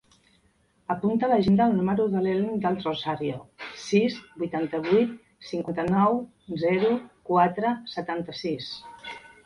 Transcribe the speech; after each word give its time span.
Apunta 0.93 1.27
a 1.27 1.27
l'agenda 1.31 1.67
el 1.71 1.75
número 1.79 2.07
de 2.13 2.23
l'Elm 2.27 2.47
Del 2.63 2.79
Rosario: 2.87 3.37
sis, 3.83 4.17
vuitanta-vuit, 4.45 5.15
cinquanta-nou, 5.53 6.21
zero, 6.67 6.95
quatre, 7.33 7.79
setanta-sis. 7.97 8.77